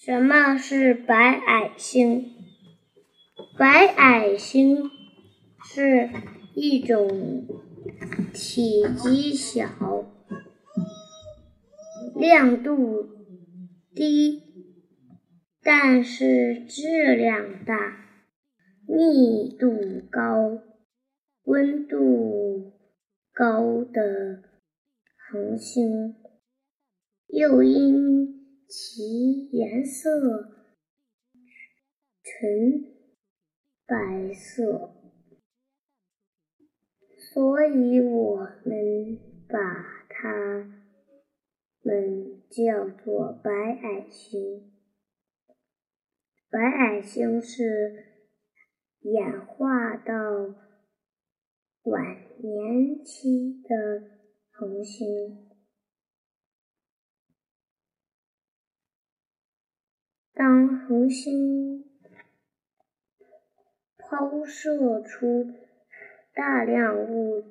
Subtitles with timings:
[0.00, 2.30] 什么是白矮星？
[3.58, 4.88] 白矮星
[5.64, 6.08] 是
[6.54, 7.48] 一种
[8.32, 9.68] 体积小、
[12.14, 13.08] 亮度
[13.92, 14.40] 低，
[15.64, 17.96] 但是质量大、
[18.86, 20.60] 密度高、
[21.42, 22.72] 温度
[23.34, 24.44] 高的
[25.28, 26.14] 恒星，
[27.26, 28.37] 又因
[28.70, 30.52] 其颜色
[32.22, 32.84] 呈
[33.86, 34.94] 白色，
[37.16, 38.36] 所以我
[38.66, 39.18] 们
[39.48, 40.84] 把它
[41.80, 44.70] 们叫做白矮星。
[46.50, 48.04] 白矮星是
[49.00, 50.14] 演化到
[51.84, 54.10] 晚年期的
[54.50, 55.47] 恒星。
[60.38, 61.84] 当恒星
[63.98, 65.52] 抛射出
[66.32, 67.42] 大量物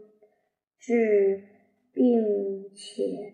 [0.79, 1.43] 质，
[1.91, 3.33] 并且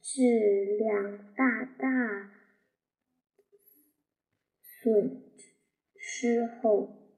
[0.00, 2.30] 质量大大
[4.62, 5.20] 损
[5.96, 7.10] 失后，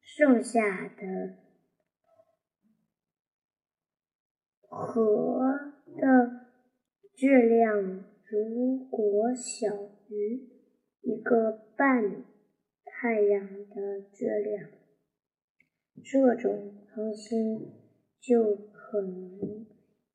[0.00, 1.38] 剩下的
[4.60, 5.02] 核
[5.96, 6.46] 的
[7.12, 9.66] 质量如果小
[10.08, 10.53] 于。
[11.04, 12.24] 一个半
[12.86, 14.70] 太阳的质量，
[16.02, 17.72] 这种恒星
[18.18, 19.66] 就可能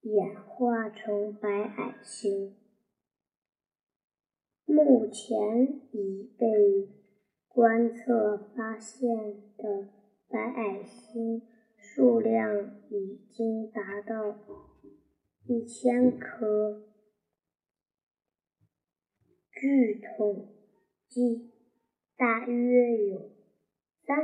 [0.02, 2.56] 演化成白矮星。
[4.66, 5.38] 目前
[5.92, 6.90] 已被
[7.48, 9.08] 观测发现
[9.58, 9.90] 的
[10.28, 11.44] 白矮星
[11.78, 14.40] 数量已经达到
[15.46, 16.88] 一千颗，
[19.52, 20.56] 据统。
[21.10, 21.50] 即
[22.16, 23.32] 大约有
[24.06, 24.16] 三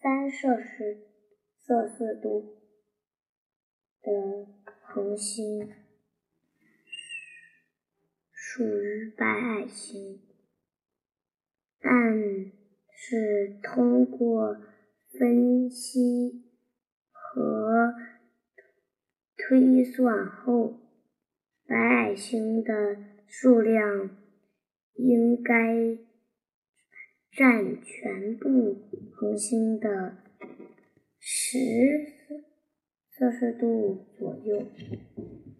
[0.00, 1.06] 三摄氏
[1.64, 2.56] 摄氏度
[4.02, 4.48] 的
[4.82, 5.72] 恒星
[8.32, 10.20] 属于白矮星，
[11.78, 12.50] 但
[12.90, 14.56] 是通过
[15.08, 16.42] 分析
[17.12, 17.94] 和
[19.36, 20.80] 推算后，
[21.64, 22.96] 白矮星的
[23.28, 24.10] 数量
[24.94, 26.07] 应该。
[27.38, 28.76] 占全部
[29.14, 30.16] 恒星的
[31.20, 31.56] 十
[33.16, 34.66] 摄氏度左右。